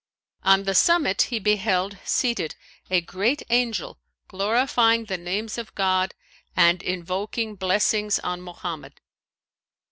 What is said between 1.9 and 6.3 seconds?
seated a great Angel glorifying the names of God